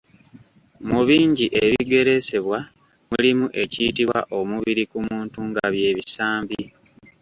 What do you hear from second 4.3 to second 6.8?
omubiri ku muntu nga by'ebisambi.